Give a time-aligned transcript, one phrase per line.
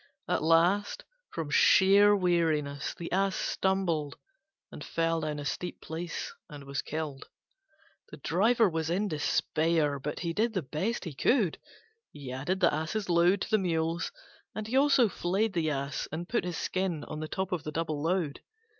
[0.27, 4.17] At last, from sheer weariness, the Ass stumbled
[4.71, 7.29] and fell down a steep place and was killed.
[8.09, 11.59] The driver was in despair, but he did the best he could:
[12.11, 14.11] he added the Ass's load to the Mule's,
[14.55, 17.71] and he also flayed the Ass and put his skin on the top of the
[17.71, 18.41] double load.